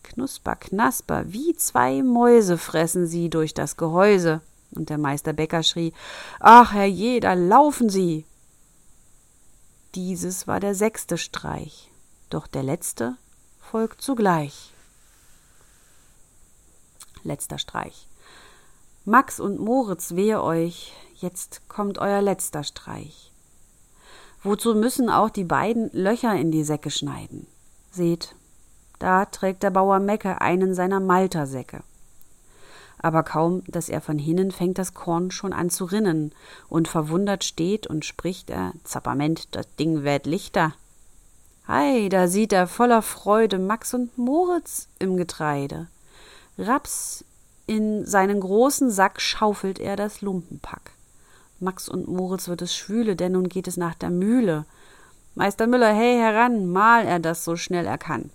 Knusper, 0.05 0.55
knasper, 0.55 1.25
wie 1.27 1.57
zwei 1.57 2.03
Mäuse 2.03 2.57
fressen 2.57 3.09
sie 3.09 3.29
durch 3.29 3.53
das 3.53 3.77
Gehäuse. 3.77 4.43
Und 4.77 4.91
der 4.91 4.99
Meister 4.99 5.33
Bäcker 5.33 5.65
schrie, 5.65 5.93
Ach, 6.39 6.73
Herr 6.73 6.87
je, 6.87 7.19
da 7.19 7.35
laufen 7.35 7.89
sie. 7.89 8.27
Dieses 9.97 10.47
war 10.47 10.61
der 10.61 10.77
sechste 10.77 11.19
Streich, 11.19 11.91
doch 12.31 12.47
der 12.47 12.63
letzte 12.63 13.17
folgt 13.75 14.03
zugleich. 14.03 14.73
Letzter 17.25 17.59
Streich. 17.59 18.07
Max 19.05 19.41
und 19.41 19.59
Moritz, 19.59 20.15
wehe 20.15 20.41
euch, 20.41 20.93
jetzt 21.17 21.69
kommt 21.69 21.99
euer 21.99 22.23
letzter 22.23 22.63
Streich. 22.63 23.33
Wozu 24.45 24.77
müssen 24.77 25.11
auch 25.11 25.29
die 25.29 25.43
beiden 25.43 25.91
Löcher 25.93 26.37
in 26.37 26.53
die 26.53 26.63
Säcke 26.63 26.93
schneiden? 26.93 27.49
Seht, 27.91 28.37
da 29.01 29.25
trägt 29.25 29.65
der 29.65 29.71
Bauer 29.71 29.99
Mecke 29.99 30.41
einen 30.41 30.77
seiner 30.77 31.01
Maltersäcke. 31.01 31.83
Aber 32.99 33.25
kaum, 33.25 33.65
dass 33.67 33.89
er 33.89 34.01
von 34.01 34.21
hinnen 34.21 34.53
fängt 34.53 34.79
das 34.79 34.95
Korn 34.95 35.33
schon 35.33 35.53
an 35.53 35.69
zu 35.69 35.87
rinnen, 35.87 36.33
und 36.69 36.87
verwundert 36.87 37.43
steht 37.43 37.89
und 37.89 38.05
spricht 38.05 38.51
er, 38.51 38.73
Zapperment, 38.85 39.49
das 39.57 39.67
Ding 39.75 40.05
werd 40.05 40.27
lichter. 40.27 40.75
Hei, 41.67 42.11
da 42.11 42.29
sieht 42.29 42.53
er 42.53 42.67
voller 42.67 43.01
Freude 43.01 43.59
Max 43.59 43.95
und 43.95 44.19
Moritz 44.19 44.89
im 44.99 45.17
Getreide. 45.17 45.87
Raps 46.59 47.25
in 47.67 48.05
seinen 48.05 48.41
großen 48.41 48.91
Sack 48.91 49.19
schaufelt 49.19 49.79
er 49.79 49.97
das 49.97 50.21
Lumpenpack. 50.21 50.91
Max 51.61 51.89
und 51.89 52.07
Moritz 52.07 52.49
wird 52.49 52.61
es 52.61 52.75
schwüle, 52.77 53.17
denn 53.17 53.33
nun 53.33 53.49
geht 53.49 53.67
es 53.67 53.79
nach 53.79 53.95
der 53.95 54.11
Mühle. 54.11 54.67
Meister 55.35 55.67
Müller, 55.67 55.95
hey 55.95 56.19
heran, 56.19 56.71
mal 56.71 57.07
er 57.07 57.19
das 57.19 57.45
so 57.45 57.57
schnell 57.57 57.87
er 57.87 57.97
kann. 57.97 58.29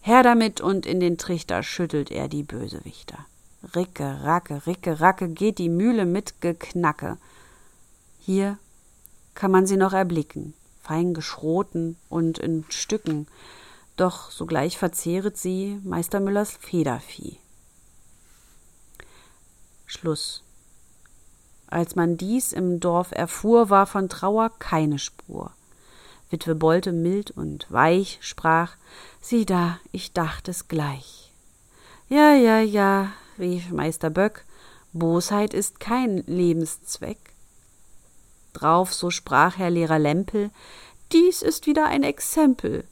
Her 0.00 0.24
damit 0.24 0.60
und 0.60 0.86
in 0.86 0.98
den 0.98 1.18
Trichter 1.18 1.62
schüttelt 1.62 2.10
er 2.10 2.26
die 2.26 2.42
Bösewichter. 2.42 3.18
Ricke, 3.76 4.24
racke, 4.24 4.66
ricke, 4.66 5.00
racke 5.00 5.28
geht 5.28 5.58
die 5.58 5.68
Mühle 5.68 6.04
mit 6.04 6.40
Geknacke. 6.40 7.16
Hier 8.18 8.58
kann 9.34 9.52
man 9.52 9.68
sie 9.68 9.76
noch 9.76 9.92
erblicken, 9.92 10.54
fein 10.82 11.14
geschroten 11.14 11.96
und 12.08 12.38
in 12.38 12.64
Stücken, 12.68 13.26
doch 13.96 14.30
sogleich 14.30 14.78
verzehret 14.78 15.36
sie 15.36 15.80
Meister 15.84 16.20
Müllers 16.20 16.52
Federvieh. 16.52 17.38
Schluss. 19.86 20.42
Als 21.68 21.94
man 21.96 22.16
dies 22.16 22.52
im 22.52 22.80
Dorf 22.80 23.12
erfuhr, 23.12 23.70
war 23.70 23.86
von 23.86 24.08
Trauer 24.08 24.50
keine 24.58 24.98
Spur. 24.98 25.52
Witwe 26.30 26.54
Bolte 26.54 26.92
mild 26.92 27.30
und 27.30 27.70
weich 27.70 28.18
sprach, 28.20 28.76
sieh 29.20 29.44
da, 29.44 29.78
ich 29.92 30.12
dacht 30.12 30.48
es 30.48 30.68
gleich. 30.68 31.30
Ja, 32.08 32.34
ja, 32.34 32.60
ja, 32.60 33.12
rief 33.38 33.70
Meister 33.70 34.10
Böck, 34.10 34.44
Bosheit 34.92 35.54
ist 35.54 35.80
kein 35.80 36.24
Lebenszweck. 36.26 37.31
Drauf 38.52 38.92
so 38.92 39.10
sprach 39.10 39.58
Herr 39.58 39.70
Lehrer 39.70 39.98
Lempel, 39.98 40.50
dies 41.12 41.42
ist 41.42 41.66
wieder 41.66 41.86
ein 41.86 42.02
Exempel. 42.02 42.84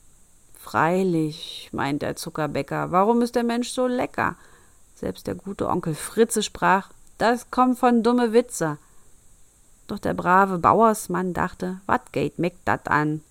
Freilich, 0.58 1.70
meint 1.72 2.02
der 2.02 2.16
Zuckerbäcker, 2.16 2.92
warum 2.92 3.22
ist 3.22 3.34
der 3.34 3.44
Mensch 3.44 3.70
so 3.70 3.86
lecker? 3.86 4.36
Selbst 4.94 5.26
der 5.26 5.34
gute 5.34 5.68
Onkel 5.68 5.94
Fritze 5.94 6.42
sprach, 6.42 6.90
das 7.18 7.50
kommt 7.50 7.78
von 7.78 8.02
dumme 8.02 8.32
Witze. 8.32 8.78
Doch 9.86 9.98
der 9.98 10.14
brave 10.14 10.58
Bauersmann 10.58 11.32
dachte, 11.32 11.80
wat 11.86 12.12
geht 12.12 12.38
mich 12.38 12.54
dat 12.64 12.88
an? 12.88 13.22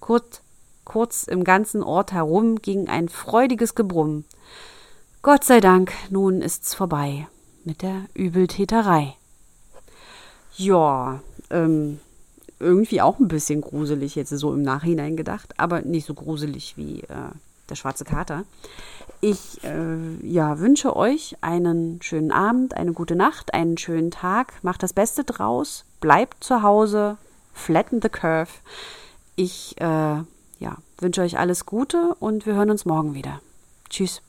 Kurz, 0.00 0.40
kurz 0.84 1.24
im 1.24 1.44
ganzen 1.44 1.82
Ort 1.82 2.12
herum 2.12 2.56
ging 2.56 2.88
ein 2.88 3.08
freudiges 3.08 3.74
Gebrumm. 3.74 4.24
Gott 5.22 5.44
sei 5.44 5.60
Dank, 5.60 5.92
nun 6.10 6.40
ist's 6.40 6.74
vorbei 6.74 7.28
mit 7.66 7.82
der 7.82 8.06
Übeltäterei. 8.14 9.16
Ja, 10.56 11.20
ähm, 11.50 11.98
irgendwie 12.58 13.00
auch 13.00 13.18
ein 13.18 13.28
bisschen 13.28 13.60
gruselig 13.60 14.14
jetzt 14.14 14.30
so 14.30 14.52
im 14.54 14.62
Nachhinein 14.62 15.16
gedacht, 15.16 15.54
aber 15.58 15.82
nicht 15.82 16.06
so 16.06 16.14
gruselig 16.14 16.76
wie 16.76 17.00
äh, 17.02 17.30
der 17.68 17.74
schwarze 17.74 18.04
Kater. 18.04 18.44
Ich 19.20 19.62
äh, 19.64 20.26
ja, 20.26 20.58
wünsche 20.58 20.96
euch 20.96 21.36
einen 21.40 22.00
schönen 22.02 22.32
Abend, 22.32 22.74
eine 22.74 22.92
gute 22.92 23.16
Nacht, 23.16 23.54
einen 23.54 23.76
schönen 23.76 24.10
Tag. 24.10 24.52
Macht 24.62 24.82
das 24.82 24.92
Beste 24.92 25.24
draus, 25.24 25.84
bleibt 26.00 26.44
zu 26.44 26.62
Hause, 26.62 27.16
flatten 27.52 28.00
the 28.02 28.08
curve. 28.08 28.50
Ich 29.34 29.74
äh, 29.80 29.84
ja, 30.58 30.76
wünsche 30.98 31.22
euch 31.22 31.38
alles 31.38 31.66
Gute 31.66 32.14
und 32.20 32.46
wir 32.46 32.54
hören 32.54 32.70
uns 32.70 32.84
morgen 32.84 33.14
wieder. 33.14 33.40
Tschüss. 33.90 34.22